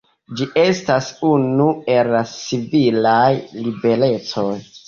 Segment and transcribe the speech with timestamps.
[0.37, 1.67] Ĝi estas unu
[1.97, 3.31] el la civilaj
[3.67, 4.51] liberecoj.